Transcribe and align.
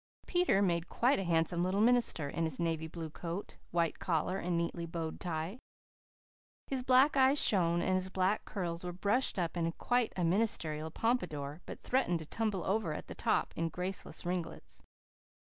Peter 0.25 0.63
made 0.63 0.89
quite 0.89 1.19
a 1.19 1.23
handsome 1.23 1.61
little 1.61 1.79
minister, 1.79 2.27
in 2.27 2.43
his 2.45 2.59
navy 2.59 2.87
blue 2.87 3.11
coat, 3.11 3.57
white 3.69 3.99
collar, 3.99 4.39
and 4.39 4.57
neatly 4.57 4.87
bowed 4.87 5.19
tie. 5.19 5.59
His 6.65 6.81
black 6.81 7.15
eyes 7.15 7.39
shone, 7.39 7.83
and 7.83 7.93
his 7.93 8.09
black 8.09 8.43
curls 8.43 8.83
were 8.83 8.93
brushed 8.93 9.37
up 9.37 9.55
in 9.55 9.71
quite 9.73 10.11
a 10.15 10.23
ministerial 10.23 10.89
pompadour, 10.89 11.61
but 11.67 11.83
threatened 11.83 12.17
to 12.17 12.25
tumble 12.25 12.63
over 12.63 12.93
at 12.93 13.05
the 13.09 13.13
top 13.13 13.53
in 13.55 13.69
graceless 13.69 14.25
ringlets. 14.25 14.81